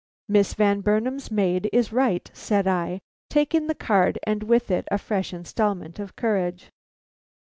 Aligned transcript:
"Miss 0.27 0.55
Van 0.55 0.81
Burnam's 0.81 1.29
maid 1.29 1.69
is 1.71 1.93
right," 1.93 2.27
said 2.33 2.65
I, 2.67 3.01
taking 3.29 3.67
the 3.67 3.75
card 3.75 4.17
and 4.23 4.41
with 4.41 4.71
it 4.71 4.87
a 4.89 4.97
fresh 4.97 5.31
installment 5.31 5.99
of 5.99 6.15
courage. 6.15 6.71